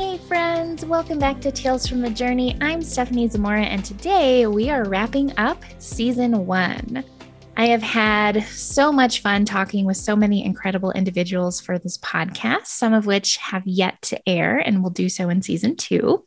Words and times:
Hey, 0.00 0.16
friends, 0.16 0.82
welcome 0.86 1.18
back 1.18 1.42
to 1.42 1.52
Tales 1.52 1.86
from 1.86 2.00
the 2.00 2.08
Journey. 2.08 2.56
I'm 2.62 2.80
Stephanie 2.80 3.28
Zamora, 3.28 3.64
and 3.64 3.84
today 3.84 4.46
we 4.46 4.70
are 4.70 4.88
wrapping 4.88 5.30
up 5.36 5.62
season 5.78 6.46
one. 6.46 7.04
I 7.58 7.66
have 7.66 7.82
had 7.82 8.42
so 8.44 8.90
much 8.92 9.20
fun 9.20 9.44
talking 9.44 9.84
with 9.84 9.98
so 9.98 10.16
many 10.16 10.42
incredible 10.42 10.90
individuals 10.92 11.60
for 11.60 11.78
this 11.78 11.98
podcast, 11.98 12.68
some 12.68 12.94
of 12.94 13.04
which 13.04 13.36
have 13.36 13.66
yet 13.66 14.00
to 14.04 14.26
air 14.26 14.56
and 14.56 14.82
will 14.82 14.88
do 14.88 15.10
so 15.10 15.28
in 15.28 15.42
season 15.42 15.76
two. 15.76 16.24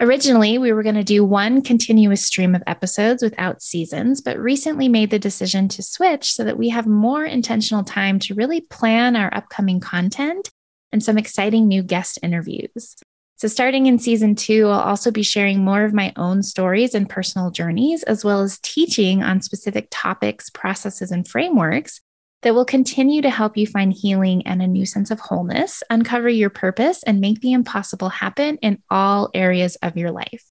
Originally, 0.00 0.56
we 0.56 0.72
were 0.72 0.82
going 0.82 0.94
to 0.94 1.04
do 1.04 1.26
one 1.26 1.60
continuous 1.60 2.24
stream 2.24 2.54
of 2.54 2.62
episodes 2.66 3.22
without 3.22 3.60
seasons, 3.60 4.22
but 4.22 4.38
recently 4.38 4.88
made 4.88 5.10
the 5.10 5.18
decision 5.18 5.68
to 5.68 5.82
switch 5.82 6.32
so 6.32 6.42
that 6.42 6.56
we 6.56 6.70
have 6.70 6.86
more 6.86 7.26
intentional 7.26 7.84
time 7.84 8.18
to 8.20 8.34
really 8.34 8.62
plan 8.62 9.14
our 9.14 9.32
upcoming 9.34 9.78
content 9.78 10.48
and 10.94 11.02
some 11.02 11.18
exciting 11.18 11.66
new 11.66 11.82
guest 11.82 12.20
interviews. 12.22 12.94
So, 13.34 13.48
starting 13.48 13.86
in 13.86 13.98
season 13.98 14.36
two, 14.36 14.68
I'll 14.68 14.78
also 14.78 15.10
be 15.10 15.24
sharing 15.24 15.64
more 15.64 15.84
of 15.84 15.92
my 15.92 16.12
own 16.16 16.44
stories 16.44 16.94
and 16.94 17.08
personal 17.08 17.50
journeys, 17.50 18.04
as 18.04 18.24
well 18.24 18.40
as 18.40 18.60
teaching 18.60 19.20
on 19.20 19.42
specific 19.42 19.88
topics, 19.90 20.48
processes, 20.50 21.10
and 21.10 21.26
frameworks 21.26 22.00
that 22.42 22.54
will 22.54 22.64
continue 22.64 23.22
to 23.22 23.30
help 23.30 23.56
you 23.56 23.66
find 23.66 23.92
healing 23.92 24.46
and 24.46 24.62
a 24.62 24.68
new 24.68 24.86
sense 24.86 25.10
of 25.10 25.18
wholeness, 25.18 25.82
uncover 25.90 26.28
your 26.28 26.48
purpose, 26.50 27.02
and 27.02 27.20
make 27.20 27.40
the 27.40 27.52
impossible 27.52 28.08
happen 28.08 28.56
in 28.58 28.80
all 28.88 29.30
areas 29.34 29.76
of 29.82 29.96
your 29.96 30.12
life. 30.12 30.44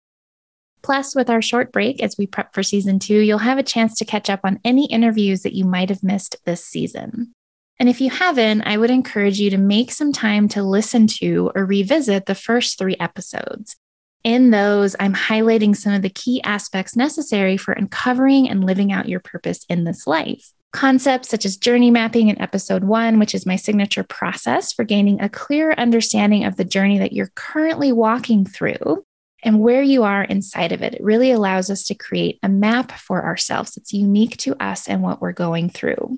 Plus, 0.81 1.15
with 1.15 1.29
our 1.29 1.41
short 1.41 1.71
break 1.71 2.03
as 2.03 2.17
we 2.17 2.27
prep 2.27 2.53
for 2.53 2.63
season 2.63 2.99
two, 2.99 3.19
you'll 3.19 3.37
have 3.37 3.59
a 3.59 3.63
chance 3.63 3.95
to 3.95 4.05
catch 4.05 4.29
up 4.29 4.41
on 4.43 4.59
any 4.65 4.87
interviews 4.87 5.43
that 5.43 5.53
you 5.53 5.63
might 5.63 5.87
have 5.87 6.03
missed 6.03 6.35
this 6.45 6.65
season. 6.65 7.33
And 7.79 7.89
if 7.89 7.99
you 7.99 8.09
haven't, 8.09 8.61
I 8.61 8.77
would 8.77 8.91
encourage 8.91 9.39
you 9.39 9.49
to 9.49 9.57
make 9.57 9.91
some 9.91 10.13
time 10.13 10.47
to 10.49 10.63
listen 10.63 11.07
to 11.19 11.51
or 11.55 11.65
revisit 11.65 12.25
the 12.25 12.35
first 12.35 12.77
three 12.77 12.95
episodes. 12.99 13.75
In 14.23 14.51
those, 14.51 14.95
I'm 14.99 15.13
highlighting 15.13 15.75
some 15.75 15.93
of 15.93 16.01
the 16.01 16.09
key 16.09 16.41
aspects 16.43 16.95
necessary 16.95 17.57
for 17.57 17.73
uncovering 17.73 18.49
and 18.49 18.63
living 18.63 18.91
out 18.91 19.09
your 19.09 19.19
purpose 19.19 19.65
in 19.67 19.83
this 19.83 20.07
life. 20.07 20.51
Concepts 20.71 21.29
such 21.29 21.45
as 21.45 21.57
journey 21.57 21.91
mapping 21.91 22.29
in 22.29 22.41
episode 22.41 22.85
one, 22.85 23.19
which 23.19 23.35
is 23.35 23.45
my 23.45 23.57
signature 23.57 24.03
process 24.03 24.71
for 24.71 24.83
gaining 24.83 25.21
a 25.21 25.29
clearer 25.29 25.77
understanding 25.77 26.45
of 26.45 26.55
the 26.55 26.63
journey 26.63 26.97
that 26.99 27.13
you're 27.13 27.31
currently 27.35 27.91
walking 27.91 28.45
through 28.45 29.05
and 29.43 29.59
where 29.59 29.83
you 29.83 30.03
are 30.03 30.23
inside 30.23 30.71
of 30.71 30.81
it. 30.81 30.95
It 30.95 31.03
really 31.03 31.31
allows 31.31 31.69
us 31.69 31.83
to 31.87 31.95
create 31.95 32.39
a 32.41 32.49
map 32.49 32.93
for 32.93 33.23
ourselves 33.23 33.73
that's 33.73 33.93
unique 33.93 34.37
to 34.37 34.55
us 34.63 34.87
and 34.87 35.03
what 35.03 35.21
we're 35.21 35.33
going 35.33 35.69
through 35.69 36.17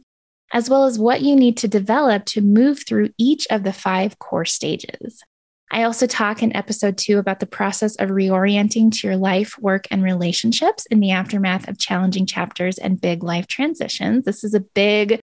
as 0.55 0.69
well 0.69 0.85
as 0.85 0.97
what 0.97 1.21
you 1.21 1.35
need 1.35 1.57
to 1.57 1.67
develop 1.67 2.23
to 2.23 2.39
move 2.39 2.79
through 2.87 3.09
each 3.17 3.45
of 3.51 3.63
the 3.63 3.73
five 3.73 4.17
core 4.19 4.45
stages. 4.45 5.21
I 5.69 5.83
also 5.83 6.07
talk 6.07 6.41
in 6.41 6.55
episode 6.55 6.97
two 6.97 7.19
about 7.19 7.41
the 7.41 7.45
process 7.45 7.97
of 7.97 8.09
reorienting 8.09 8.89
to 8.93 9.07
your 9.07 9.17
life, 9.17 9.59
work, 9.59 9.85
and 9.91 10.01
relationships 10.01 10.85
in 10.85 11.01
the 11.01 11.11
aftermath 11.11 11.67
of 11.67 11.77
challenging 11.77 12.25
chapters 12.25 12.77
and 12.77 13.01
big 13.01 13.21
life 13.21 13.47
transitions. 13.47 14.23
This 14.23 14.45
is 14.45 14.53
a 14.53 14.61
big 14.61 15.19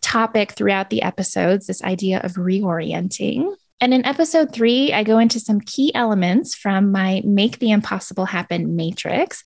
topic 0.00 0.52
throughout 0.52 0.90
the 0.90 1.02
episodes 1.02 1.68
this 1.68 1.84
idea 1.84 2.18
of 2.18 2.32
reorienting. 2.32 3.54
And 3.80 3.94
in 3.94 4.04
episode 4.04 4.52
three, 4.52 4.92
I 4.92 5.04
go 5.04 5.20
into 5.20 5.38
some 5.38 5.60
key 5.60 5.94
elements 5.94 6.56
from 6.56 6.90
my 6.90 7.22
Make 7.24 7.60
the 7.60 7.70
Impossible 7.70 8.24
Happen 8.24 8.74
matrix 8.74 9.44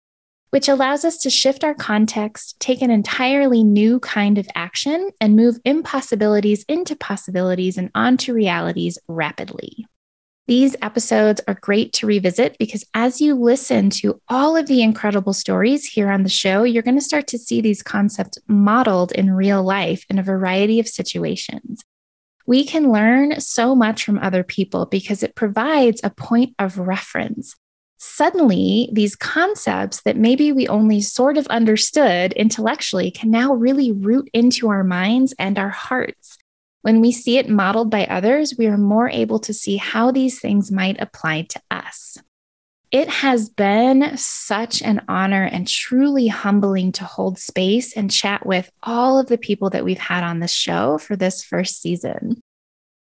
which 0.57 0.69
allows 0.71 1.05
us 1.05 1.19
to 1.19 1.29
shift 1.29 1.65
our 1.65 1.75
context, 1.75 2.59
take 2.61 2.81
an 2.81 2.91
entirely 2.91 3.63
new 3.63 4.01
kind 4.01 4.39
of 4.39 4.49
action, 4.55 5.11
and 5.21 5.37
move 5.37 5.59
impossibilities 5.67 6.65
into 6.67 6.97
possibilities 6.97 7.77
and 7.77 7.91
onto 7.95 8.33
realities 8.33 8.99
rapidly. 9.07 9.87
These 10.47 10.75
episodes 10.81 11.43
are 11.47 11.59
great 11.61 11.93
to 11.93 12.07
revisit 12.07 12.57
because 12.59 12.87
as 12.95 13.21
you 13.21 13.35
listen 13.35 13.91
to 14.01 14.19
all 14.31 14.57
of 14.57 14.67
the 14.67 14.81
incredible 14.81 15.35
stories 15.35 15.85
here 15.85 16.11
on 16.11 16.23
the 16.23 16.31
show, 16.31 16.63
you're 16.63 16.83
going 16.83 16.99
to 16.99 17.03
start 17.03 17.27
to 17.27 17.39
see 17.39 17.61
these 17.61 17.83
concepts 17.83 18.39
modeled 18.49 19.13
in 19.13 19.35
real 19.35 19.63
life 19.63 20.07
in 20.09 20.19
a 20.19 20.23
variety 20.23 20.81
of 20.81 20.89
situations. 20.89 21.85
We 22.47 22.65
can 22.65 22.91
learn 22.91 23.41
so 23.41 23.75
much 23.75 24.07
from 24.07 24.21
other 24.21 24.43
people 24.43 24.87
because 24.87 25.23
it 25.23 25.35
provides 25.35 26.01
a 26.03 26.09
point 26.09 26.55
of 26.59 26.79
reference 26.79 27.55
suddenly 27.99 28.89
these 28.93 29.17
concepts 29.17 30.03
that 30.03 30.17
maybe 30.17 30.53
we 30.53 30.69
only 30.69 31.01
sort 31.01 31.39
of 31.39 31.47
understood 31.49 32.33
intellectually 32.35 33.11
can 33.11 33.31
now 33.31 33.55
really 33.55 33.93
root 33.93 34.29
into 34.33 34.69
our 34.69 34.85
minds 34.85 35.35
and 35.39 35.59
our 35.59 35.71
hearts. 35.71 36.39
When 36.83 37.01
we 37.01 37.11
see 37.11 37.39
it 37.39 37.49
modeled 37.49 37.91
by 37.91 38.07
others, 38.07 38.55
we 38.57 38.67
are 38.67 38.79
more 38.79 39.09
able 39.09 39.41
to 39.41 39.53
see 39.53 39.77
how 39.77 40.13
these 40.13 40.39
things 40.39 40.71
might 40.71 41.01
apply 41.01 41.43
to 41.43 41.61
us. 41.71 42.19
It 42.93 43.09
has 43.09 43.49
been 43.49 44.17
such 44.17 44.81
an 44.83 45.03
honor 45.09 45.43
and 45.43 45.67
truly 45.67 46.29
humbling 46.29 46.93
to 46.93 47.05
hold 47.05 47.39
space 47.39 47.97
and 47.97 48.11
chat 48.11 48.47
with 48.47 48.71
all 48.83 49.19
of 49.19 49.27
the 49.27 49.39
people 49.39 49.71
that 49.71 49.85
we've 49.85 49.99
had 49.99 50.23
on 50.23 50.39
the 50.39 50.47
show 50.47 50.97
for 50.99 51.17
this 51.17 51.43
first 51.43 51.83
season. 51.83 52.41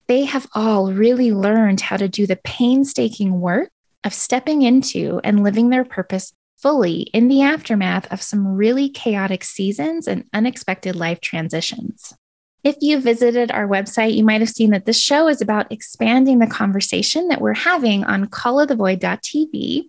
They 0.06 0.24
have 0.24 0.46
all 0.54 0.92
really 0.92 1.32
learned 1.32 1.80
how 1.80 1.96
to 1.96 2.08
do 2.08 2.26
the 2.26 2.40
painstaking 2.44 3.40
work 3.40 3.70
of 4.04 4.14
stepping 4.14 4.62
into 4.62 5.20
and 5.24 5.42
living 5.42 5.70
their 5.70 5.84
purpose 5.84 6.32
fully 6.56 7.02
in 7.14 7.28
the 7.28 7.42
aftermath 7.42 8.10
of 8.12 8.22
some 8.22 8.46
really 8.46 8.88
chaotic 8.88 9.44
seasons 9.44 10.06
and 10.06 10.24
unexpected 10.32 10.94
life 10.94 11.20
transitions. 11.20 12.14
If 12.62 12.76
you 12.80 13.00
visited 13.00 13.50
our 13.50 13.66
website, 13.66 14.14
you 14.14 14.24
might 14.24 14.42
have 14.42 14.50
seen 14.50 14.70
that 14.70 14.84
this 14.84 15.00
show 15.00 15.28
is 15.28 15.40
about 15.40 15.72
expanding 15.72 16.38
the 16.38 16.46
conversation 16.46 17.28
that 17.28 17.40
we're 17.40 17.54
having 17.54 18.04
on 18.04 18.26
callofthevoid.tv 18.26 19.84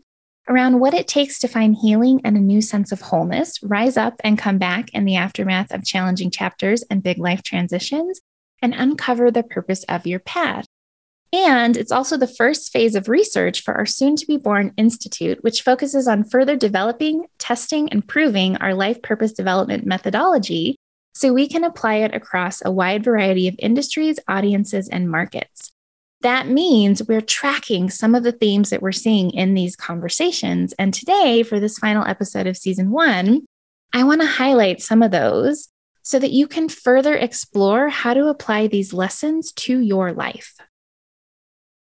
around 0.47 0.79
what 0.79 0.93
it 0.93 1.07
takes 1.07 1.39
to 1.39 1.47
find 1.47 1.75
healing 1.75 2.21
and 2.23 2.35
a 2.35 2.41
new 2.41 2.61
sense 2.61 2.91
of 2.91 3.01
wholeness, 3.01 3.61
rise 3.61 3.97
up 3.97 4.15
and 4.23 4.37
come 4.37 4.57
back 4.57 4.89
in 4.93 5.05
the 5.05 5.15
aftermath 5.15 5.71
of 5.71 5.85
challenging 5.85 6.31
chapters 6.31 6.83
and 6.89 7.03
big 7.03 7.17
life 7.17 7.43
transitions, 7.43 8.21
and 8.61 8.73
uncover 8.73 9.31
the 9.31 9.43
purpose 9.43 9.83
of 9.85 10.07
your 10.07 10.19
path. 10.19 10.65
And 11.33 11.77
it's 11.77 11.91
also 11.91 12.17
the 12.17 12.27
first 12.27 12.73
phase 12.73 12.93
of 12.93 13.07
research 13.07 13.63
for 13.63 13.73
our 13.73 13.85
soon 13.85 14.17
to 14.17 14.25
be 14.25 14.37
born 14.37 14.73
institute, 14.75 15.41
which 15.43 15.61
focuses 15.61 16.07
on 16.07 16.25
further 16.25 16.57
developing, 16.57 17.25
testing, 17.39 17.89
and 17.89 18.05
proving 18.05 18.57
our 18.57 18.73
life 18.73 19.01
purpose 19.01 19.31
development 19.31 19.85
methodology 19.85 20.75
so 21.13 21.33
we 21.33 21.47
can 21.47 21.63
apply 21.63 21.95
it 21.95 22.13
across 22.13 22.63
a 22.63 22.71
wide 22.71 23.03
variety 23.03 23.47
of 23.47 23.55
industries, 23.59 24.19
audiences, 24.27 24.89
and 24.89 25.09
markets. 25.09 25.71
That 26.21 26.47
means 26.47 27.07
we're 27.07 27.21
tracking 27.21 27.89
some 27.89 28.13
of 28.13 28.23
the 28.23 28.31
themes 28.31 28.69
that 28.69 28.81
we're 28.81 28.91
seeing 28.91 29.31
in 29.31 29.53
these 29.53 29.75
conversations. 29.75 30.73
And 30.77 30.93
today, 30.93 31.43
for 31.43 31.59
this 31.59 31.79
final 31.79 32.05
episode 32.05 32.45
of 32.45 32.57
season 32.57 32.91
one, 32.91 33.45
I 33.93 34.03
want 34.03 34.21
to 34.21 34.27
highlight 34.27 34.81
some 34.81 35.01
of 35.01 35.11
those 35.11 35.69
so 36.03 36.19
that 36.19 36.31
you 36.31 36.47
can 36.47 36.69
further 36.69 37.15
explore 37.15 37.89
how 37.89 38.13
to 38.13 38.27
apply 38.27 38.67
these 38.67 38.93
lessons 38.93 39.51
to 39.53 39.79
your 39.79 40.13
life. 40.13 40.55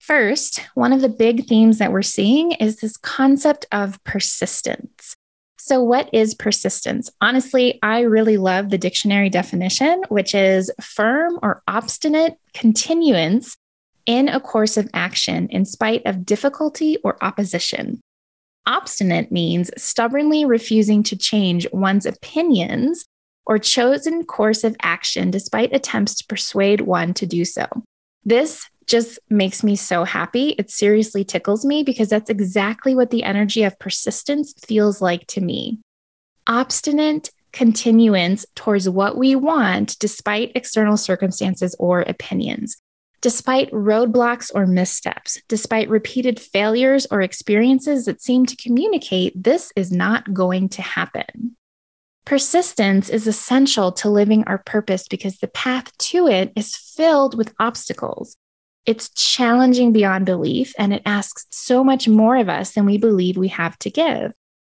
First, 0.00 0.62
one 0.74 0.94
of 0.94 1.02
the 1.02 1.10
big 1.10 1.46
themes 1.46 1.76
that 1.76 1.92
we're 1.92 2.00
seeing 2.00 2.52
is 2.52 2.76
this 2.76 2.96
concept 2.96 3.66
of 3.70 4.02
persistence. 4.02 5.14
So, 5.58 5.82
what 5.82 6.08
is 6.14 6.34
persistence? 6.34 7.10
Honestly, 7.20 7.78
I 7.82 8.00
really 8.00 8.38
love 8.38 8.70
the 8.70 8.78
dictionary 8.78 9.28
definition, 9.28 10.02
which 10.08 10.34
is 10.34 10.70
firm 10.80 11.38
or 11.42 11.62
obstinate 11.68 12.38
continuance 12.54 13.58
in 14.06 14.30
a 14.30 14.40
course 14.40 14.78
of 14.78 14.88
action 14.94 15.48
in 15.50 15.66
spite 15.66 16.00
of 16.06 16.24
difficulty 16.24 16.96
or 17.04 17.22
opposition. 17.22 18.00
Obstinate 18.66 19.30
means 19.30 19.70
stubbornly 19.76 20.46
refusing 20.46 21.02
to 21.02 21.16
change 21.16 21.66
one's 21.74 22.06
opinions 22.06 23.04
or 23.44 23.58
chosen 23.58 24.24
course 24.24 24.64
of 24.64 24.76
action 24.80 25.30
despite 25.30 25.74
attempts 25.74 26.14
to 26.14 26.26
persuade 26.26 26.80
one 26.80 27.12
to 27.14 27.26
do 27.26 27.44
so. 27.44 27.66
This 28.24 28.66
just 28.90 29.20
makes 29.30 29.62
me 29.62 29.76
so 29.76 30.02
happy. 30.02 30.50
It 30.58 30.68
seriously 30.68 31.24
tickles 31.24 31.64
me 31.64 31.84
because 31.84 32.08
that's 32.08 32.28
exactly 32.28 32.96
what 32.96 33.10
the 33.10 33.22
energy 33.22 33.62
of 33.62 33.78
persistence 33.78 34.52
feels 34.66 35.00
like 35.00 35.26
to 35.28 35.40
me. 35.40 35.78
Obstinate 36.48 37.30
continuance 37.52 38.44
towards 38.56 38.88
what 38.88 39.16
we 39.16 39.36
want 39.36 39.96
despite 40.00 40.52
external 40.56 40.96
circumstances 40.96 41.76
or 41.78 42.00
opinions, 42.00 42.76
despite 43.20 43.70
roadblocks 43.70 44.50
or 44.54 44.66
missteps, 44.66 45.40
despite 45.48 45.88
repeated 45.88 46.40
failures 46.40 47.06
or 47.12 47.22
experiences 47.22 48.06
that 48.06 48.20
seem 48.20 48.44
to 48.44 48.56
communicate 48.56 49.40
this 49.40 49.72
is 49.76 49.92
not 49.92 50.34
going 50.34 50.68
to 50.68 50.82
happen. 50.82 51.56
Persistence 52.24 53.08
is 53.08 53.26
essential 53.26 53.92
to 53.92 54.10
living 54.10 54.44
our 54.44 54.58
purpose 54.58 55.06
because 55.08 55.38
the 55.38 55.48
path 55.48 55.96
to 55.98 56.26
it 56.26 56.52
is 56.56 56.76
filled 56.76 57.36
with 57.36 57.54
obstacles, 57.58 58.36
it's 58.86 59.10
challenging 59.10 59.92
beyond 59.92 60.26
belief, 60.26 60.74
and 60.78 60.92
it 60.92 61.02
asks 61.04 61.46
so 61.50 61.84
much 61.84 62.08
more 62.08 62.36
of 62.36 62.48
us 62.48 62.72
than 62.72 62.86
we 62.86 62.98
believe 62.98 63.36
we 63.36 63.48
have 63.48 63.78
to 63.80 63.90
give. 63.90 64.32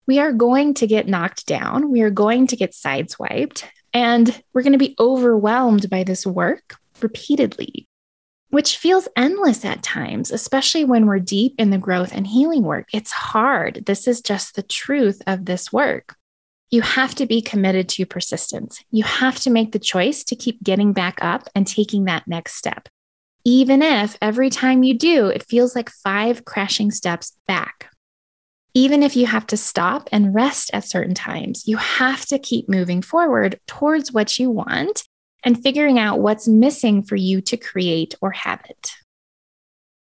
We 0.08 0.20
are 0.20 0.32
going 0.32 0.76
to 0.76 0.88
get 0.88 1.08
knocked 1.08 1.48
down, 1.48 1.90
we 1.90 2.02
are 2.02 2.12
going 2.12 2.48
to 2.48 2.56
get 2.56 2.74
sideswiped, 2.74 3.64
and 3.94 4.42
we're 4.54 4.62
going 4.62 4.74
to 4.74 4.78
be 4.78 4.96
overwhelmed 5.00 5.90
by 5.90 6.04
this 6.04 6.26
work 6.26 6.78
repeatedly. 7.02 7.88
which 8.56 8.78
feels 8.78 9.10
endless 9.18 9.66
at 9.66 9.84
times, 9.84 10.32
especially 10.32 10.86
when 10.86 11.06
we're 11.06 11.20
deep 11.20 11.54
in 11.58 11.72
the 11.72 11.78
growth 11.78 12.14
and 12.14 12.26
healing 12.26 12.64
work. 12.64 12.88
It's 12.94 13.12
hard. 13.12 13.84
This 13.86 14.08
is 14.08 14.22
just 14.22 14.56
the 14.56 14.64
truth 14.64 15.22
of 15.28 15.44
this 15.44 15.74
work. 15.74 16.16
You 16.70 16.82
have 16.82 17.16
to 17.16 17.26
be 17.26 17.42
committed 17.42 17.90
to 17.90 18.06
persistence. 18.06 18.82
You 18.92 19.04
have 19.04 19.42
to 19.42 19.50
make 19.50 19.74
the 19.74 19.80
choice 19.80 20.24
to 20.24 20.38
keep 20.38 20.64
getting 20.64 20.94
back 20.94 21.18
up 21.22 21.50
and 21.54 21.68
taking 21.68 22.06
that 22.06 22.30
next 22.30 22.56
step. 22.56 22.88
Even 23.48 23.84
if 23.84 24.18
every 24.24 24.50
time 24.50 24.82
you 24.82 24.98
do, 24.98 25.28
it 25.28 25.46
feels 25.46 25.76
like 25.76 25.92
five 25.92 26.46
crashing 26.46 26.90
steps 26.90 27.38
back. 27.48 27.92
Even 28.74 29.04
if 29.04 29.16
you 29.16 29.28
have 29.28 29.46
to 29.48 29.56
stop 29.56 30.10
and 30.12 30.34
rest 30.34 30.72
at 30.74 30.84
certain 30.84 31.14
times, 31.14 31.68
you 31.68 31.78
have 31.78 32.26
to 32.26 32.40
keep 32.40 32.68
moving 32.68 33.04
forward 33.04 33.60
towards 33.68 34.12
what 34.12 34.40
you 34.40 34.50
want 34.50 35.04
and 35.44 35.62
figuring 35.62 36.00
out 36.00 36.20
what's 36.20 36.48
missing 36.48 37.04
for 37.04 37.16
you 37.16 37.40
to 37.40 37.56
create 37.56 38.16
or 38.20 38.32
have 38.32 38.62
it. 38.68 38.92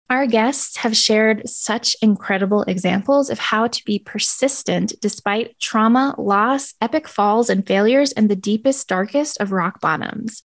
Our 0.10 0.28
guests 0.28 0.76
have 0.78 0.98
shared 0.98 1.48
such 1.48 1.96
incredible 2.02 2.64
examples 2.64 3.30
of 3.30 3.40
how 3.40 3.68
to 3.68 3.86
be 3.86 3.98
persistent 3.98 4.92
despite 5.00 5.58
trauma, 5.58 6.16
loss, 6.18 6.74
epic 6.82 7.08
falls 7.08 7.50
and 7.50 7.66
failures, 7.66 8.12
and 8.12 8.30
the 8.30 8.36
deepest, 8.36 8.90
darkest 8.90 9.40
of 9.40 9.54
rock 9.54 9.80
bottoms. 9.80 10.44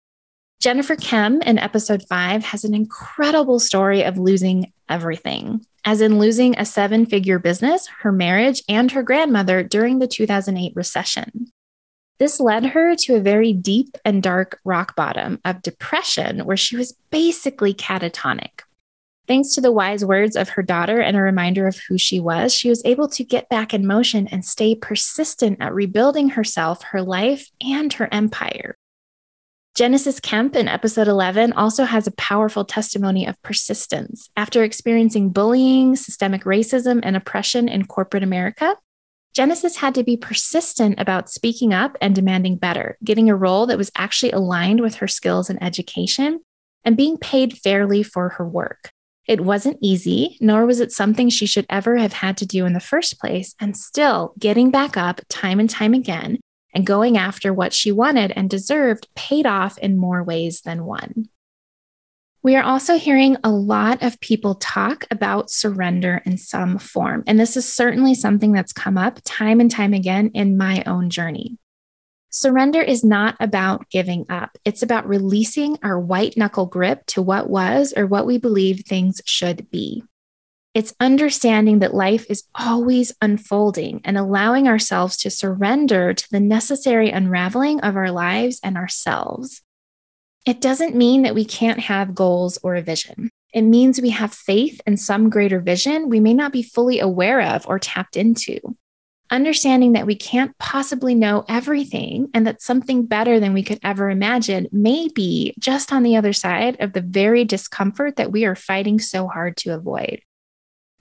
Jennifer 0.61 0.95
Kem 0.95 1.41
in 1.41 1.59
episode 1.59 2.03
five 2.07 2.45
has 2.45 2.65
an 2.65 2.75
incredible 2.75 3.59
story 3.59 4.03
of 4.03 4.19
losing 4.19 4.75
everything, 4.91 5.65
as 5.87 6.03
in 6.03 6.19
losing 6.19 6.55
a 6.59 6.67
seven 6.67 7.07
figure 7.07 7.39
business, 7.39 7.87
her 8.01 8.13
marriage, 8.13 8.63
and 8.69 8.93
her 8.93 9.03
grandmother 9.03 9.63
during 9.63 10.01
the 10.01 10.07
2008 10.07 10.75
recession. 10.77 11.51
This 12.19 12.39
led 12.39 12.67
her 12.67 12.95
to 12.95 13.15
a 13.15 13.21
very 13.21 13.55
deep 13.55 13.97
and 14.05 14.23
dark 14.23 14.61
rock 14.63 14.95
bottom 14.95 15.41
of 15.47 15.63
depression, 15.63 16.45
where 16.45 16.59
she 16.59 16.77
was 16.77 16.93
basically 17.11 17.73
catatonic. 17.73 18.61
Thanks 19.27 19.55
to 19.55 19.63
the 19.63 19.73
wise 19.73 20.05
words 20.05 20.37
of 20.37 20.51
her 20.51 20.63
daughter 20.63 21.01
and 21.01 21.17
a 21.17 21.23
reminder 21.23 21.69
of 21.69 21.79
who 21.89 21.97
she 21.97 22.21
was, 22.21 22.53
she 22.53 22.69
was 22.69 22.85
able 22.85 23.09
to 23.09 23.25
get 23.25 23.49
back 23.49 23.73
in 23.73 23.87
motion 23.87 24.29
and 24.29 24.45
stay 24.45 24.75
persistent 24.75 25.57
at 25.63 25.73
rebuilding 25.73 26.31
herself, 26.31 26.83
her 26.83 27.01
life, 27.01 27.49
and 27.63 27.95
her 27.95 28.11
empire. 28.13 28.77
Genesis 29.81 30.21
Kemp 30.21 30.57
in 30.57 30.69
episode 30.69 31.09
11 31.09 31.55
also 31.55 31.85
has 31.85 32.07
a 32.07 32.13
powerful 32.13 32.67
testimony 32.67 33.27
of 33.27 33.43
persistence. 33.43 34.29
After 34.37 34.63
experiencing 34.63 35.31
bullying, 35.31 35.97
systemic 35.97 36.45
racism, 36.45 37.01
and 37.03 37.17
oppression 37.17 37.67
in 37.67 37.87
corporate 37.87 38.23
America, 38.23 38.77
Genesis 39.33 39.77
had 39.77 39.95
to 39.95 40.03
be 40.03 40.19
persistent 40.19 41.01
about 41.01 41.31
speaking 41.31 41.73
up 41.73 41.97
and 42.03 42.15
demanding 42.15 42.57
better, 42.57 42.99
getting 43.03 43.31
a 43.31 43.35
role 43.35 43.65
that 43.69 43.79
was 43.79 43.91
actually 43.97 44.33
aligned 44.33 44.83
with 44.83 44.97
her 44.97 45.09
skills 45.09 45.49
and 45.49 45.63
education, 45.63 46.41
and 46.85 46.95
being 46.95 47.17
paid 47.17 47.57
fairly 47.57 48.03
for 48.03 48.29
her 48.29 48.47
work. 48.47 48.91
It 49.27 49.41
wasn't 49.41 49.79
easy, 49.81 50.37
nor 50.43 50.67
was 50.67 50.81
it 50.81 50.93
something 50.93 51.31
she 51.31 51.47
should 51.47 51.65
ever 51.71 51.97
have 51.97 52.13
had 52.13 52.37
to 52.37 52.47
do 52.47 52.67
in 52.67 52.75
the 52.75 52.81
first 52.81 53.19
place, 53.19 53.55
and 53.59 53.75
still 53.75 54.35
getting 54.39 54.71
back 54.71 54.99
up 54.99 55.23
time 55.31 55.59
and 55.59 55.71
time 55.71 55.95
again 55.95 56.39
and 56.73 56.87
going 56.87 57.17
after 57.17 57.53
what 57.53 57.73
she 57.73 57.93
wanted 57.93 58.33
and 58.33 58.49
deserved 58.49 59.09
paid 59.15 59.47
off 59.47 59.79
in 59.79 59.99
more 59.99 60.23
ways 60.23 60.63
than 60.63 60.85
one. 60.85 61.29
We 62.43 62.57
are 62.57 62.63
also 62.63 62.97
hearing 62.97 63.37
a 63.45 63.51
lot 63.51 64.03
of 64.03 64.19
people 64.21 64.55
talk 64.55 65.05
about 65.11 65.51
surrender 65.51 66.23
in 66.25 66.39
some 66.39 66.79
form. 66.79 67.23
And 67.27 67.39
this 67.39 67.55
is 67.57 67.71
certainly 67.71 68.15
something 68.15 68.53
that's 68.53 68.73
come 68.73 68.97
up 68.97 69.21
time 69.25 69.61
and 69.61 69.71
time 69.71 69.93
again 69.93 70.31
in 70.33 70.57
my 70.57 70.83
own 70.87 71.11
journey. 71.11 71.59
Surrender 72.31 72.81
is 72.81 73.05
not 73.05 73.37
about 73.41 73.91
giving 73.91 74.25
up, 74.31 74.57
it's 74.65 74.83
about 74.83 75.09
releasing 75.09 75.77
our 75.83 75.99
white 75.99 76.37
knuckle 76.37 76.67
grip 76.67 77.05
to 77.07 77.21
what 77.21 77.51
was 77.51 77.93
or 77.95 78.07
what 78.07 78.25
we 78.25 78.39
believe 78.39 78.85
things 78.87 79.21
should 79.27 79.69
be. 79.71 80.05
It's 80.73 80.95
understanding 81.01 81.81
that 81.81 81.95
life 81.95 82.27
is 82.31 82.45
always 82.55 83.13
unfolding 83.21 84.03
and 84.05 84.17
allowing 84.17 84.69
ourselves 84.69 85.17
to 85.19 85.31
surrender 85.31 86.15
to 86.15 86.31
the 86.31 86.39
necessary 86.39 87.11
unraveling 87.11 87.81
of 87.81 87.97
our 87.97 88.13
lives 88.13 88.61
and 88.63 88.77
ourselves. 88.77 89.63
It 90.47 90.61
doesn't 90.61 90.95
mean 90.95 91.23
that 91.23 91.35
we 91.35 91.45
can't 91.45 91.81
have 91.81 92.15
goals 92.15 92.57
or 92.63 92.77
a 92.77 92.83
vision. 92.83 93.31
It 93.53 93.63
means 93.63 94.01
we 94.01 94.11
have 94.11 94.33
faith 94.33 94.81
in 94.87 94.97
some 94.97 95.29
greater 95.29 95.59
vision 95.59 96.09
we 96.09 96.21
may 96.21 96.35
not 96.35 96.53
be 96.53 96.63
fully 96.63 97.01
aware 97.01 97.41
of 97.41 97.67
or 97.67 97.81
tapped 97.81 98.17
into. 98.17 98.61
Understanding 99.29 99.95
that 99.95 100.07
we 100.07 100.15
can't 100.15 100.57
possibly 100.59 101.17
know 101.17 101.45
everything 101.49 102.29
and 102.33 102.47
that 102.47 102.63
something 102.63 103.07
better 103.07 103.41
than 103.41 103.55
we 103.55 103.65
could 103.65 103.81
ever 103.83 104.09
imagine 104.09 104.69
may 104.71 105.09
be 105.09 105.53
just 105.59 105.93
on 105.93 106.05
the 106.05 106.17
other 106.17 106.33
side 106.33 106.77
of 106.79 106.93
the 106.93 107.01
very 107.01 107.45
discomfort 107.45 108.17
that 108.17 108.31
we 108.31 108.45
are 108.45 108.55
fighting 108.55 109.01
so 109.01 109.27
hard 109.27 109.57
to 109.57 109.75
avoid. 109.75 110.21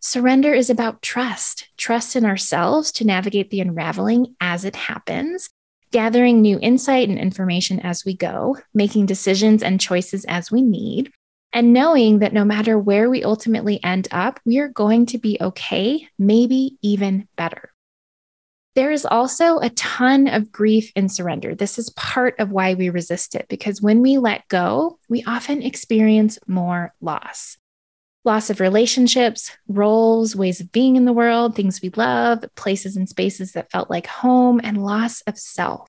Surrender 0.01 0.53
is 0.53 0.69
about 0.69 1.01
trust 1.01 1.67
trust 1.77 2.15
in 2.15 2.23
ourselves 2.23 2.91
to 2.93 3.05
navigate 3.05 3.49
the 3.49 3.59
unraveling 3.59 4.33
as 4.39 4.63
it 4.63 4.75
happens, 4.75 5.49
gathering 5.91 6.41
new 6.41 6.57
insight 6.61 7.09
and 7.09 7.19
information 7.19 7.81
as 7.81 8.05
we 8.05 8.15
go, 8.15 8.57
making 8.73 9.05
decisions 9.05 9.61
and 9.61 9.81
choices 9.81 10.23
as 10.25 10.49
we 10.49 10.61
need, 10.61 11.11
and 11.51 11.73
knowing 11.73 12.19
that 12.19 12.31
no 12.31 12.45
matter 12.45 12.79
where 12.79 13.09
we 13.09 13.25
ultimately 13.25 13.83
end 13.83 14.07
up, 14.11 14.39
we 14.45 14.59
are 14.59 14.69
going 14.69 15.05
to 15.05 15.17
be 15.17 15.37
okay, 15.41 16.07
maybe 16.17 16.77
even 16.81 17.27
better. 17.35 17.69
There 18.75 18.91
is 18.91 19.05
also 19.05 19.59
a 19.59 19.69
ton 19.71 20.29
of 20.29 20.49
grief 20.49 20.93
in 20.95 21.09
surrender. 21.09 21.55
This 21.55 21.77
is 21.77 21.89
part 21.89 22.39
of 22.39 22.51
why 22.51 22.75
we 22.75 22.89
resist 22.89 23.35
it 23.35 23.47
because 23.49 23.81
when 23.81 24.01
we 24.01 24.17
let 24.17 24.47
go, 24.47 24.97
we 25.09 25.25
often 25.25 25.61
experience 25.61 26.39
more 26.47 26.93
loss 27.01 27.57
loss 28.25 28.49
of 28.49 28.59
relationships, 28.59 29.51
roles, 29.67 30.35
ways 30.35 30.59
of 30.59 30.71
being 30.71 30.95
in 30.95 31.05
the 31.05 31.13
world, 31.13 31.55
things 31.55 31.81
we 31.81 31.89
love, 31.89 32.43
places 32.55 32.95
and 32.95 33.07
spaces 33.07 33.53
that 33.53 33.71
felt 33.71 33.89
like 33.89 34.07
home, 34.07 34.59
and 34.63 34.83
loss 34.83 35.21
of 35.21 35.37
self. 35.37 35.87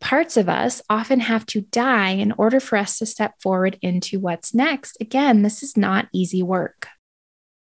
Parts 0.00 0.36
of 0.36 0.48
us 0.48 0.82
often 0.90 1.20
have 1.20 1.46
to 1.46 1.62
die 1.62 2.10
in 2.10 2.32
order 2.32 2.60
for 2.60 2.76
us 2.76 2.98
to 2.98 3.06
step 3.06 3.34
forward 3.40 3.78
into 3.80 4.20
what's 4.20 4.54
next. 4.54 4.96
Again, 5.00 5.42
this 5.42 5.62
is 5.62 5.76
not 5.76 6.08
easy 6.12 6.42
work. 6.42 6.88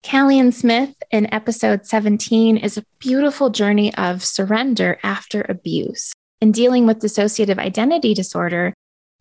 Callian 0.05 0.53
Smith 0.53 0.95
in 1.11 1.33
episode 1.33 1.87
17 1.87 2.59
is 2.59 2.77
a 2.77 2.85
beautiful 2.99 3.51
journey 3.51 3.95
of 3.97 4.25
surrender 4.25 4.99
after 5.03 5.47
abuse. 5.49 6.13
In 6.41 6.53
dealing 6.53 6.87
with 6.87 6.99
dissociative 6.99 7.59
identity 7.59 8.13
disorder, 8.13 8.75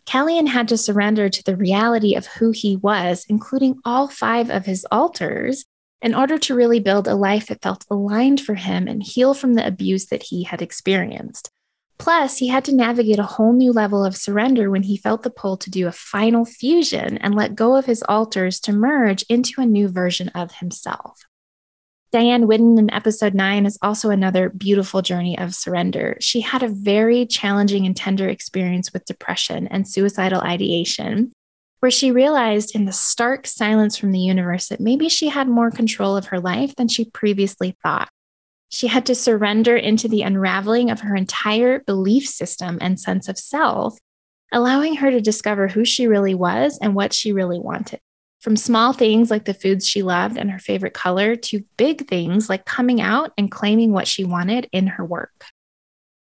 Callian 0.05 0.47
had 0.47 0.67
to 0.67 0.77
surrender 0.77 1.29
to 1.29 1.43
the 1.43 1.55
reality 1.55 2.15
of 2.15 2.27
who 2.27 2.51
he 2.51 2.75
was, 2.75 3.25
including 3.29 3.79
all 3.85 4.07
five 4.07 4.49
of 4.49 4.65
his 4.65 4.85
alters, 4.91 5.65
in 6.01 6.13
order 6.13 6.37
to 6.37 6.55
really 6.55 6.79
build 6.79 7.07
a 7.07 7.15
life 7.15 7.47
that 7.47 7.61
felt 7.61 7.85
aligned 7.89 8.41
for 8.41 8.55
him 8.55 8.87
and 8.87 9.01
heal 9.01 9.33
from 9.33 9.53
the 9.53 9.65
abuse 9.65 10.07
that 10.07 10.23
he 10.23 10.43
had 10.43 10.61
experienced. 10.61 11.49
Plus, 11.97 12.37
he 12.37 12.49
had 12.49 12.65
to 12.65 12.75
navigate 12.75 13.19
a 13.19 13.23
whole 13.23 13.53
new 13.53 13.71
level 13.71 14.03
of 14.03 14.17
surrender 14.17 14.69
when 14.69 14.83
he 14.83 14.97
felt 14.97 15.23
the 15.23 15.29
pull 15.29 15.55
to 15.55 15.69
do 15.69 15.87
a 15.87 15.91
final 15.91 16.43
fusion 16.43 17.17
and 17.19 17.33
let 17.33 17.55
go 17.55 17.75
of 17.75 17.85
his 17.85 18.03
alters 18.03 18.59
to 18.59 18.73
merge 18.73 19.23
into 19.29 19.61
a 19.61 19.65
new 19.65 19.87
version 19.87 20.27
of 20.29 20.51
himself. 20.55 21.21
Diane 22.13 22.45
Whidden 22.45 22.77
in 22.77 22.93
episode 22.93 23.33
nine 23.33 23.65
is 23.65 23.79
also 23.81 24.11
another 24.11 24.49
beautiful 24.49 25.01
journey 25.01 25.35
of 25.35 25.55
surrender. 25.55 26.15
She 26.21 26.41
had 26.41 26.61
a 26.61 26.67
very 26.67 27.25
challenging 27.25 27.87
and 27.87 27.97
tender 27.97 28.29
experience 28.29 28.93
with 28.93 29.05
depression 29.05 29.67
and 29.69 29.87
suicidal 29.87 30.39
ideation, 30.41 31.33
where 31.79 31.89
she 31.89 32.11
realized 32.11 32.75
in 32.75 32.85
the 32.85 32.91
stark 32.91 33.47
silence 33.47 33.97
from 33.97 34.11
the 34.11 34.19
universe 34.19 34.67
that 34.67 34.79
maybe 34.79 35.09
she 35.09 35.27
had 35.27 35.47
more 35.47 35.71
control 35.71 36.15
of 36.15 36.27
her 36.27 36.39
life 36.39 36.75
than 36.75 36.87
she 36.87 37.05
previously 37.05 37.75
thought. 37.81 38.09
She 38.69 38.85
had 38.85 39.07
to 39.07 39.15
surrender 39.15 39.75
into 39.75 40.07
the 40.07 40.21
unraveling 40.21 40.91
of 40.91 40.99
her 40.99 41.15
entire 41.15 41.79
belief 41.79 42.27
system 42.27 42.77
and 42.79 42.99
sense 42.99 43.27
of 43.27 43.39
self, 43.39 43.97
allowing 44.51 44.97
her 44.97 45.09
to 45.09 45.19
discover 45.19 45.67
who 45.67 45.83
she 45.83 46.05
really 46.05 46.35
was 46.35 46.77
and 46.79 46.93
what 46.93 47.11
she 47.11 47.31
really 47.31 47.59
wanted. 47.59 48.01
From 48.43 48.57
small 48.57 48.91
things 48.91 49.31
like 49.31 49.45
the 49.45 49.53
foods 49.53 49.87
she 49.87 50.03
loved 50.03 50.35
and 50.37 50.51
her 50.51 50.59
favorite 50.59 50.93
color 50.93 51.37
to 51.37 51.63
big 51.77 52.09
things 52.09 52.49
like 52.49 52.65
coming 52.65 52.99
out 52.99 53.31
and 53.37 53.49
claiming 53.49 53.93
what 53.93 54.05
she 54.05 54.25
wanted 54.25 54.67
in 54.73 54.85
her 54.85 55.05
work. 55.05 55.45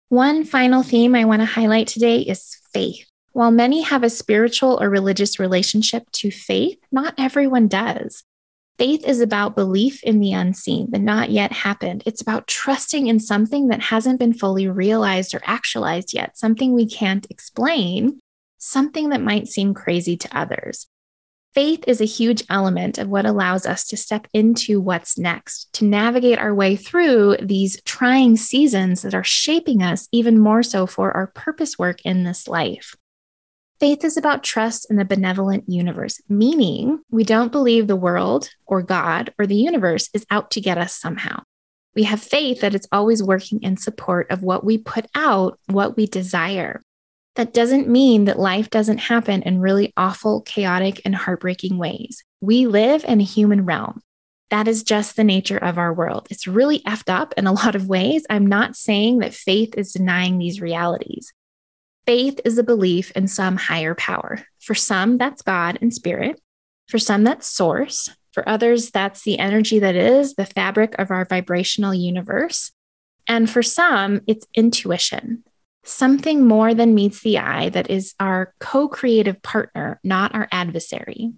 One 0.08 0.44
final 0.44 0.82
theme 0.82 1.13
I 1.13 1.25
want 1.25 1.44
to 1.44 1.46
highlight 1.46 1.86
today 1.88 2.22
is 2.22 2.58
faith. 2.74 3.06
While 3.34 3.51
many 3.51 3.84
have 3.84 4.01
a 4.01 4.10
spiritual 4.10 4.82
or 4.82 4.89
religious 4.89 5.39
relationship 5.39 6.10
to 6.13 6.32
faith, 6.32 6.80
not 6.92 7.13
everyone 7.20 7.68
does. 7.68 8.24
Faith 8.80 9.06
is 9.06 9.22
about 9.22 9.56
belief 9.56 10.01
in 10.04 10.20
the 10.20 10.34
unseen, 10.34 10.89
the 10.89 10.98
not 10.98 11.30
yet 11.30 11.51
happened. 11.51 12.01
It's 12.08 12.22
about 12.22 12.48
trusting 12.48 13.06
in 13.06 13.20
something 13.20 13.68
that 13.68 13.84
hasn't 13.84 14.18
been 14.18 14.34
fully 14.34 14.68
realized 14.68 15.36
or 15.36 15.42
actualized 15.44 16.16
yet, 16.16 16.39
something 16.39 16.74
we 16.74 16.88
can't 16.88 17.28
explain, 17.30 18.20
something 18.58 19.10
that 19.10 19.22
might 19.22 19.48
seem 19.48 19.75
crazy 19.75 20.18
to 20.18 20.36
others. 20.36 20.88
Faith 21.60 21.84
is 21.88 22.00
a 22.00 22.06
huge 22.06 22.42
element 22.50 22.98
of 22.98 23.10
what 23.10 23.25
allows 23.25 23.66
us 23.66 23.84
to 23.84 23.98
step 23.98 24.28
into 24.34 24.80
what's 24.80 25.18
next, 25.18 25.68
to 25.74 25.84
navigate 25.84 26.39
our 26.39 26.56
way 26.56 26.78
through 26.78 27.36
these 27.42 27.82
trying 27.82 28.38
seasons 28.38 29.01
that 29.01 29.13
are 29.13 29.25
shaping 29.25 29.84
us 29.84 30.08
even 30.13 30.39
more 30.39 30.63
so 30.63 30.88
for 30.88 31.12
our 31.12 31.28
purpose 31.28 31.78
work 31.78 32.00
in 32.06 32.24
this 32.24 32.48
life. 32.48 32.96
Faith 33.78 34.06
is 34.06 34.16
about 34.16 34.42
trust 34.42 34.89
in 34.89 34.96
the 34.96 35.04
benevolent 35.04 35.66
universe, 35.68 36.22
meaning 36.30 37.00
we 37.12 37.25
don't 37.25 37.51
believe 37.51 37.88
the 37.88 37.96
world 37.98 38.50
or 38.66 38.82
God 38.82 39.34
or 39.38 39.46
the 39.46 39.58
universe 39.58 40.10
is 40.13 40.25
out 40.32 40.51
to 40.51 40.62
get 40.62 40.78
us 40.78 40.96
somehow. 40.96 41.42
We 41.94 42.04
have 42.04 42.22
faith 42.22 42.62
that 42.62 42.74
it's 42.74 42.88
always 42.89 43.22
working 43.22 43.62
in 43.63 43.75
support 43.75 44.32
of 44.32 44.44
what 44.44 44.63
we 44.63 44.78
put 44.78 45.08
out, 45.13 45.60
what 45.66 45.98
we 45.98 46.06
desire. 46.06 46.82
That 47.36 47.54
doesn't 47.54 47.88
mean 47.88 48.26
that 48.26 48.40
life 48.40 48.70
doesn't 48.70 48.98
happen 48.98 49.44
in 49.44 49.60
really 49.60 49.94
awful, 49.96 50.42
chaotic, 50.42 51.02
and 51.06 51.16
heartbreaking 51.16 51.78
ways. 51.78 52.24
We 52.42 52.68
live 52.68 53.06
in 53.06 53.22
a 53.22 53.26
human 53.26 53.66
realm. 53.66 54.02
That 54.50 54.68
is 54.68 54.84
just 54.84 55.16
the 55.16 55.24
nature 55.24 55.58
of 55.58 55.78
our 55.78 55.94
world. 55.94 56.28
It's 56.32 56.48
really 56.48 56.80
effed 56.82 57.10
up 57.10 57.34
in 57.38 57.48
a 57.48 57.54
lot 57.54 57.76
of 57.76 57.88
ways. 57.88 58.26
I'm 58.30 58.48
not 58.48 58.76
saying 58.76 59.20
that 59.20 59.34
faith 59.34 59.76
is 59.78 59.94
denying 59.94 60.38
these 60.38 60.62
realities. 60.62 61.34
Faith 62.06 62.40
is 62.44 62.58
a 62.58 62.64
belief 62.64 63.12
in 63.12 63.28
some 63.28 63.56
higher 63.56 63.94
power. 63.94 64.44
For 64.60 64.74
some, 64.74 65.18
that's 65.18 65.44
God 65.44 65.78
and 65.82 65.94
spirit. 65.94 66.42
For 66.88 66.98
some, 66.98 67.24
that's 67.24 67.48
source. 67.48 68.10
For 68.32 68.48
others, 68.50 68.92
that's 68.92 69.24
the 69.24 69.38
energy 69.38 69.80
that 69.80 69.96
is 69.96 70.34
the 70.34 70.46
fabric 70.46 70.96
of 70.98 71.12
our 71.12 71.26
vibrational 71.26 71.94
universe. 71.94 72.72
And 73.28 73.50
for 73.50 73.62
some, 73.62 74.22
it's 74.26 74.48
intuition, 74.56 75.44
something 75.89 76.46
more 76.46 76.74
than 76.74 76.96
meets 76.96 77.22
the 77.22 77.39
eye 77.39 77.69
that 77.69 77.89
is 77.89 78.13
our 78.19 78.53
co 78.60 78.88
creative 78.88 79.41
partner, 79.41 80.00
not 80.03 80.34
our 80.34 80.48
adversary. 80.51 81.31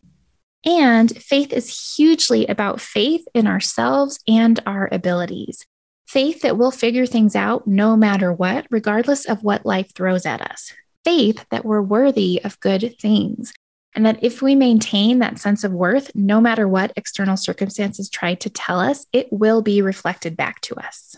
And 0.65 1.15
faith 1.17 1.51
is 1.53 1.95
hugely 1.95 2.45
about 2.45 2.79
faith 2.79 3.25
in 3.33 3.47
ourselves 3.47 4.19
and 4.27 4.59
our 4.65 4.87
abilities. 4.91 5.65
Faith 6.07 6.41
that 6.41 6.57
we'll 6.57 6.71
figure 6.71 7.05
things 7.05 7.35
out 7.35 7.65
no 7.65 7.95
matter 7.95 8.31
what, 8.31 8.67
regardless 8.69 9.25
of 9.25 9.43
what 9.43 9.65
life 9.65 9.93
throws 9.95 10.25
at 10.25 10.41
us. 10.41 10.73
Faith 11.03 11.45
that 11.49 11.65
we're 11.65 11.81
worthy 11.81 12.41
of 12.43 12.59
good 12.59 12.95
things. 12.99 13.53
And 13.95 14.05
that 14.05 14.23
if 14.23 14.41
we 14.41 14.55
maintain 14.55 15.19
that 15.19 15.39
sense 15.39 15.63
of 15.63 15.71
worth, 15.71 16.11
no 16.15 16.39
matter 16.39 16.67
what 16.67 16.93
external 16.95 17.37
circumstances 17.37 18.09
try 18.09 18.35
to 18.35 18.49
tell 18.49 18.79
us, 18.79 19.05
it 19.11 19.27
will 19.31 19.61
be 19.61 19.81
reflected 19.81 20.37
back 20.37 20.61
to 20.61 20.75
us. 20.75 21.15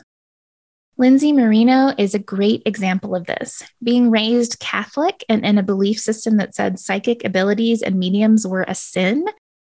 Lindsay 0.96 1.34
Marino 1.34 1.92
is 1.98 2.14
a 2.14 2.20
great 2.20 2.62
example 2.68 3.16
of 3.16 3.26
this. 3.26 3.64
Being 3.82 4.12
raised 4.12 4.60
Catholic 4.60 5.26
and 5.28 5.44
in 5.44 5.58
a 5.58 5.64
belief 5.64 6.00
system 6.00 6.38
that 6.38 6.54
said 6.54 6.78
psychic 6.78 7.26
abilities 7.26 7.82
and 7.82 7.98
mediums 7.98 8.46
were 8.46 8.66
a 8.68 8.76
sin, 8.76 9.26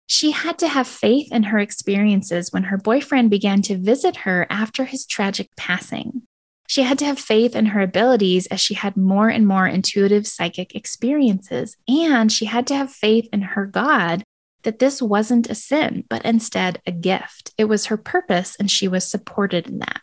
she 0.07 0.31
had 0.31 0.57
to 0.59 0.67
have 0.67 0.87
faith 0.87 1.31
in 1.31 1.43
her 1.43 1.59
experiences 1.59 2.51
when 2.51 2.63
her 2.63 2.77
boyfriend 2.77 3.29
began 3.29 3.61
to 3.61 3.77
visit 3.77 4.17
her 4.17 4.47
after 4.49 4.83
his 4.85 5.05
tragic 5.05 5.55
passing. 5.55 6.23
She 6.67 6.81
had 6.81 6.97
to 6.99 7.05
have 7.05 7.19
faith 7.19 7.55
in 7.55 7.67
her 7.67 7.81
abilities 7.81 8.47
as 8.47 8.59
she 8.59 8.73
had 8.73 8.97
more 8.97 9.29
and 9.29 9.45
more 9.45 9.67
intuitive 9.67 10.25
psychic 10.25 10.73
experiences. 10.73 11.77
And 11.87 12.31
she 12.31 12.45
had 12.45 12.65
to 12.67 12.75
have 12.75 12.91
faith 12.91 13.29
in 13.31 13.41
her 13.41 13.67
God 13.67 14.23
that 14.63 14.79
this 14.79 15.01
wasn't 15.01 15.49
a 15.49 15.55
sin, 15.55 16.03
but 16.09 16.25
instead 16.25 16.81
a 16.87 16.91
gift. 16.91 17.53
It 17.57 17.65
was 17.65 17.87
her 17.87 17.97
purpose, 17.97 18.55
and 18.59 18.71
she 18.71 18.87
was 18.87 19.05
supported 19.05 19.67
in 19.67 19.79
that. 19.79 20.01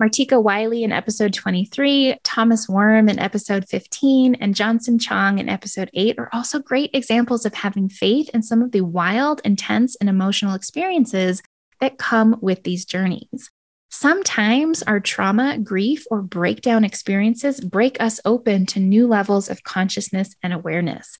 Martika 0.00 0.40
Wiley 0.40 0.84
in 0.84 0.92
episode 0.92 1.34
23, 1.34 2.20
Thomas 2.22 2.68
Worm 2.68 3.08
in 3.08 3.18
episode 3.18 3.68
15, 3.68 4.36
and 4.36 4.54
Johnson 4.54 4.96
Chong 4.96 5.40
in 5.40 5.48
episode 5.48 5.90
8 5.92 6.20
are 6.20 6.28
also 6.32 6.60
great 6.60 6.90
examples 6.94 7.44
of 7.44 7.52
having 7.52 7.88
faith 7.88 8.30
in 8.32 8.44
some 8.44 8.62
of 8.62 8.70
the 8.70 8.82
wild, 8.82 9.40
intense, 9.44 9.96
and 9.96 10.08
emotional 10.08 10.54
experiences 10.54 11.42
that 11.80 11.98
come 11.98 12.36
with 12.40 12.62
these 12.62 12.84
journeys. 12.84 13.50
Sometimes 13.88 14.84
our 14.84 15.00
trauma, 15.00 15.58
grief, 15.58 16.04
or 16.12 16.22
breakdown 16.22 16.84
experiences 16.84 17.60
break 17.60 18.00
us 18.00 18.20
open 18.24 18.66
to 18.66 18.78
new 18.78 19.08
levels 19.08 19.50
of 19.50 19.64
consciousness 19.64 20.36
and 20.44 20.52
awareness. 20.52 21.18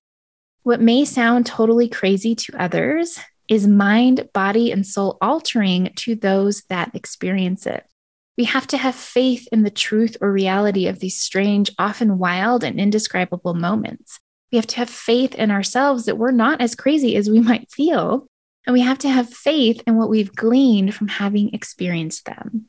What 0.63 0.79
may 0.79 1.03
sound 1.03 1.45
totally 1.45 1.89
crazy 1.89 2.33
to 2.33 2.53
others 2.57 3.19
is 3.49 3.67
mind, 3.67 4.29
body, 4.33 4.71
and 4.71 4.87
soul 4.87 5.17
altering 5.21 5.91
to 5.97 6.15
those 6.15 6.63
that 6.69 6.95
experience 6.95 7.65
it. 7.65 7.83
We 8.39 8.45
have 8.45 8.67
to 8.67 8.77
have 8.77 8.95
faith 8.95 9.49
in 9.51 9.63
the 9.63 9.69
truth 9.69 10.15
or 10.21 10.31
reality 10.31 10.87
of 10.87 10.99
these 10.99 11.19
strange, 11.19 11.69
often 11.77 12.17
wild 12.17 12.63
and 12.63 12.79
indescribable 12.79 13.53
moments. 13.53 14.17
We 14.49 14.55
have 14.55 14.67
to 14.67 14.77
have 14.77 14.89
faith 14.89 15.35
in 15.35 15.51
ourselves 15.51 16.05
that 16.05 16.17
we're 16.17 16.31
not 16.31 16.61
as 16.61 16.73
crazy 16.73 17.17
as 17.17 17.29
we 17.29 17.41
might 17.41 17.69
feel. 17.69 18.27
And 18.65 18.73
we 18.73 18.79
have 18.79 18.99
to 18.99 19.09
have 19.09 19.29
faith 19.29 19.83
in 19.85 19.97
what 19.97 20.09
we've 20.09 20.33
gleaned 20.33 20.95
from 20.95 21.09
having 21.09 21.53
experienced 21.53 22.23
them. 22.23 22.67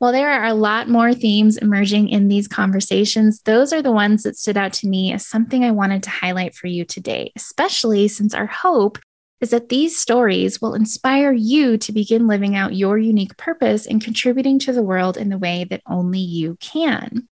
While 0.00 0.12
there 0.12 0.32
are 0.32 0.44
a 0.44 0.54
lot 0.54 0.90
more 0.90 1.14
themes 1.14 1.56
emerging 1.56 2.10
in 2.10 2.28
these 2.28 2.46
conversations, 2.46 3.40
those 3.46 3.72
are 3.72 3.80
the 3.80 3.90
ones 3.90 4.22
that 4.24 4.36
stood 4.36 4.58
out 4.58 4.74
to 4.74 4.86
me 4.86 5.14
as 5.14 5.26
something 5.26 5.64
I 5.64 5.70
wanted 5.70 6.02
to 6.02 6.10
highlight 6.10 6.54
for 6.54 6.66
you 6.66 6.84
today, 6.84 7.32
especially 7.36 8.08
since 8.08 8.34
our 8.34 8.46
hope 8.46 8.98
is 9.40 9.50
that 9.50 9.68
these 9.68 9.96
stories 9.96 10.60
will 10.60 10.74
inspire 10.74 11.32
you 11.32 11.78
to 11.78 11.92
begin 11.92 12.26
living 12.26 12.56
out 12.56 12.74
your 12.74 12.98
unique 12.98 13.36
purpose 13.36 13.86
and 13.86 14.02
contributing 14.02 14.58
to 14.58 14.72
the 14.72 14.82
world 14.82 15.16
in 15.16 15.28
the 15.28 15.38
way 15.38 15.64
that 15.64 15.82
only 15.86 16.18
you 16.18 16.56
can. 16.60 17.28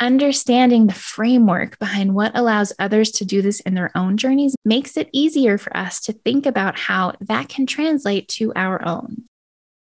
Understanding 0.00 0.86
the 0.86 0.94
framework 0.94 1.78
behind 1.78 2.14
what 2.14 2.36
allows 2.36 2.72
others 2.78 3.12
to 3.12 3.24
do 3.24 3.42
this 3.42 3.60
in 3.60 3.74
their 3.74 3.92
own 3.94 4.16
journeys 4.16 4.56
makes 4.64 4.96
it 4.96 5.08
easier 5.12 5.56
for 5.56 5.74
us 5.76 6.00
to 6.00 6.12
think 6.12 6.46
about 6.46 6.76
how 6.76 7.12
that 7.20 7.48
can 7.48 7.66
translate 7.66 8.28
to 8.28 8.52
our 8.56 8.84
own. 8.86 9.24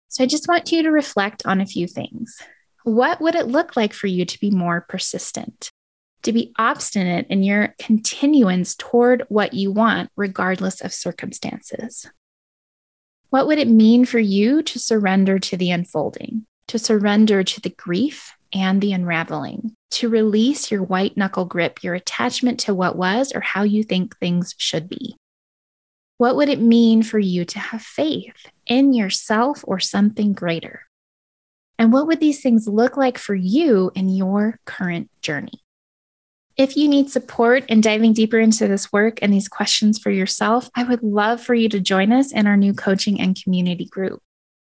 So, 0.09 0.25
I 0.25 0.27
just 0.27 0.49
want 0.49 0.73
you 0.73 0.83
to 0.83 0.91
reflect 0.91 1.45
on 1.45 1.61
a 1.61 1.67
few 1.67 1.87
things. 1.87 2.41
What 2.83 3.21
would 3.21 3.35
it 3.35 3.47
look 3.47 3.77
like 3.77 3.93
for 3.93 4.07
you 4.07 4.25
to 4.25 4.41
be 4.41 4.51
more 4.51 4.81
persistent? 4.89 5.71
To 6.23 6.33
be 6.33 6.53
obstinate 6.59 7.27
in 7.29 7.43
your 7.43 7.75
continuance 7.79 8.75
toward 8.75 9.25
what 9.29 9.55
you 9.55 9.73
want, 9.73 10.11
regardless 10.17 10.81
of 10.81 10.93
circumstances. 10.93 12.11
What 13.31 13.47
would 13.47 13.59
it 13.59 13.69
mean 13.69 14.05
for 14.05 14.19
you 14.19 14.63
to 14.63 14.79
surrender 14.79 15.39
to 15.39 15.57
the 15.57 15.71
unfolding, 15.71 16.47
to 16.69 16.79
surrender 16.79 17.45
to 17.45 17.61
the 17.61 17.71
grief 17.71 18.33
and 18.53 18.81
the 18.81 18.93
unraveling, 18.93 19.77
to 19.93 20.09
release 20.09 20.71
your 20.71 20.83
white 20.83 21.17
knuckle 21.17 21.45
grip, 21.45 21.83
your 21.85 21.95
attachment 21.95 22.61
to 22.61 22.75
what 22.75 22.97
was 22.97 23.33
or 23.33 23.41
how 23.41 23.63
you 23.63 23.85
think 23.85 24.17
things 24.19 24.55
should 24.59 24.89
be? 24.89 25.17
What 26.19 26.37
would 26.37 26.49
it 26.49 26.61
mean 26.61 27.03
for 27.03 27.19
you 27.19 27.45
to 27.47 27.59
have 27.59 27.83
faith 27.83 28.47
in 28.67 28.93
yourself 28.93 29.65
or 29.67 29.81
something 29.81 30.33
greater? 30.33 30.83
And 31.79 31.95
what 31.95 32.07
would 32.09 32.21
these 32.21 32.43
things 32.43 32.69
look 32.69 32.99
like 32.99 33.17
for 33.17 33.35
you 33.35 33.91
in 33.95 34.11
your 34.11 34.59
current 34.67 35.09
journey? 35.23 35.63
If 36.57 36.77
you 36.77 36.89
need 36.89 37.11
support 37.11 37.65
in 37.69 37.81
diving 37.81 38.13
deeper 38.13 38.39
into 38.39 38.69
this 38.69 38.93
work 38.93 39.19
and 39.23 39.33
these 39.33 39.49
questions 39.49 39.99
for 39.99 40.11
yourself, 40.11 40.69
I 40.75 40.85
would 40.85 41.03
love 41.03 41.41
for 41.41 41.55
you 41.55 41.69
to 41.71 41.81
join 41.81 42.13
us 42.13 42.33
in 42.33 42.47
our 42.47 42.57
new 42.57 42.75
coaching 42.75 43.21
and 43.21 43.41
community 43.41 43.87
group. 43.87 44.21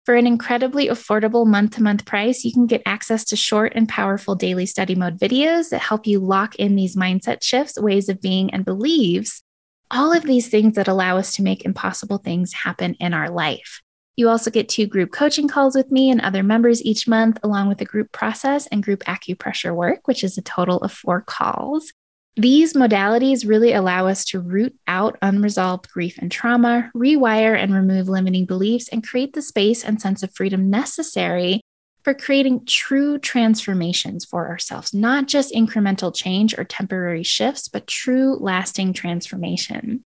For 0.06 0.16
an 0.16 0.28
incredibly 0.28 0.88
affordable 0.88 1.48
month 1.48 1.76
to 1.76 1.84
month 1.84 2.06
price, 2.06 2.44
you 2.44 2.52
can 2.52 2.68
get 2.68 2.82
access 2.86 3.24
to 3.26 3.38
short 3.38 3.72
and 3.74 3.88
powerful 3.88 4.36
daily 4.36 4.66
study 4.66 4.96
mode 4.96 5.18
videos 5.18 5.70
that 5.70 5.80
help 5.80 6.06
you 6.06 6.20
lock 6.20 6.56
in 6.56 6.76
these 6.76 6.98
mindset 6.98 7.42
shifts, 7.42 7.80
ways 7.80 8.10
of 8.10 8.22
being, 8.22 8.54
and 8.54 8.66
beliefs. 8.66 9.44
All 9.90 10.12
of 10.12 10.24
these 10.24 10.50
things 10.50 10.76
that 10.76 10.90
allow 10.90 11.18
us 11.18 11.36
to 11.36 11.44
make 11.44 11.64
impossible 11.64 12.18
things 12.18 12.52
happen 12.52 12.96
in 12.96 13.14
our 13.14 13.30
life. 13.30 13.82
You 14.16 14.30
also 14.30 14.52
get 14.52 14.70
two 14.70 14.86
group 14.86 15.12
coaching 15.12 15.48
calls 15.48 15.76
with 15.76 15.92
me 15.92 16.12
and 16.12 16.22
other 16.22 16.44
members 16.44 16.84
each 16.84 17.08
month, 17.08 17.40
along 17.42 17.68
with 17.68 17.82
a 17.82 17.86
group 17.86 18.12
process 18.12 18.68
and 18.68 18.84
group 18.84 19.04
acupressure 19.06 19.74
work, 19.74 20.08
which 20.08 20.24
is 20.24 20.38
a 20.38 20.42
total 20.42 20.78
of 20.80 20.92
four 20.92 21.22
calls. 21.22 21.92
These 22.36 22.74
modalities 22.74 23.48
really 23.48 23.74
allow 23.74 24.08
us 24.08 24.26
to 24.26 24.40
root 24.40 24.76
out 24.88 25.18
unresolved 25.22 25.90
grief 25.90 26.18
and 26.18 26.32
trauma, 26.32 26.92
rewire 26.96 27.56
and 27.56 27.74
remove 27.74 28.08
limiting 28.08 28.46
beliefs, 28.46 28.88
and 28.88 29.06
create 29.06 29.34
the 29.34 29.42
space 29.42 29.84
and 29.84 30.02
sense 30.02 30.24
of 30.24 30.34
freedom 30.34 30.70
necessary 30.70 31.62
for 32.04 32.14
creating 32.14 32.66
true 32.66 33.18
transformations 33.18 34.26
for 34.26 34.48
ourselves, 34.48 34.94
not 34.94 35.28
just 35.28 35.54
incremental 35.54 36.14
change 36.14 36.58
or 36.58 36.64
temporary 36.64 37.24
shifts, 37.24 37.68
but 37.68 37.88
true 37.88 38.36
lasting 38.40 38.94
transformation. 38.94 40.04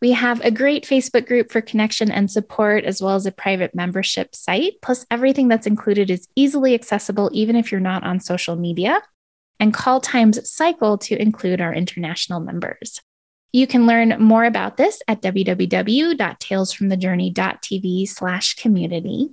We 0.00 0.12
have 0.12 0.40
a 0.42 0.50
great 0.50 0.84
Facebook 0.84 1.26
group 1.26 1.50
for 1.50 1.60
connection 1.60 2.10
and 2.10 2.30
support, 2.30 2.84
as 2.84 3.00
well 3.00 3.14
as 3.14 3.26
a 3.26 3.32
private 3.32 3.74
membership 3.74 4.34
site. 4.34 4.74
Plus, 4.82 5.06
everything 5.10 5.48
that's 5.48 5.66
included 5.66 6.10
is 6.10 6.28
easily 6.36 6.74
accessible, 6.74 7.30
even 7.32 7.56
if 7.56 7.72
you're 7.72 7.80
not 7.80 8.04
on 8.04 8.20
social 8.20 8.56
media. 8.56 9.00
And 9.60 9.72
call 9.72 10.00
times 10.00 10.50
cycle 10.50 10.98
to 10.98 11.20
include 11.20 11.60
our 11.60 11.72
international 11.72 12.40
members. 12.40 13.00
You 13.52 13.68
can 13.68 13.86
learn 13.86 14.16
more 14.18 14.44
about 14.44 14.76
this 14.76 15.00
at 15.06 15.22
www.talesfromthejourney.tv 15.22 18.08
slash 18.08 18.56
community. 18.56 19.30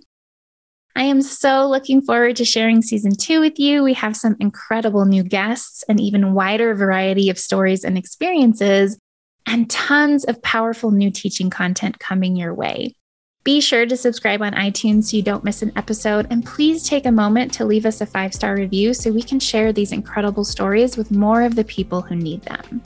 I 0.96 1.03
am 1.03 1.22
so 1.22 1.68
looking 1.68 2.01
forward 2.01 2.36
to 2.36 2.46
sharing 2.46 2.82
season 2.82 3.15
two 3.15 3.39
with 3.39 3.60
you. 3.60 3.84
We 3.84 3.94
have 3.94 4.15
some 4.15 4.36
incredible 4.39 5.06
new 5.06 5.24
guests, 5.24 5.84
an 5.89 6.00
even 6.00 6.34
wider 6.34 6.75
variety 6.75 7.30
of 7.30 7.39
stories 7.39 7.84
and 7.84 7.98
experiences 7.98 9.00
and 9.46 9.70
tons 9.70 10.24
of 10.26 10.42
powerful 10.42 10.92
new 10.92 11.12
teaching 11.12 11.50
content 11.50 12.00
coming 12.00 12.36
your 12.36 12.54
way. 12.54 12.96
Be 13.44 13.60
sure 13.60 13.88
to 13.88 13.98
subscribe 13.98 14.42
on 14.44 14.54
iTunes 14.54 15.06
so 15.06 15.18
you 15.18 15.24
don't 15.24 15.44
miss 15.44 15.64
an 15.64 15.72
episode. 15.76 16.28
And 16.30 16.46
please 16.46 16.88
take 16.88 17.08
a 17.08 17.12
moment 17.12 17.52
to 17.54 17.66
leave 17.66 17.88
us 17.88 18.00
a 18.00 18.06
five 18.06 18.36
star 18.36 18.56
review 18.56 18.94
so 18.94 19.12
we 19.12 19.24
can 19.24 19.40
share 19.40 19.74
these 19.74 19.92
incredible 19.92 20.46
stories 20.46 20.96
with 20.96 21.10
more 21.10 21.42
of 21.42 21.56
the 21.56 21.64
people 21.64 22.02
who 22.02 22.16
need 22.16 22.44
them. 22.44 22.84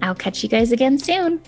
I'll 0.00 0.14
catch 0.14 0.42
you 0.42 0.48
guys 0.48 0.72
again 0.72 0.98
soon. 0.98 1.42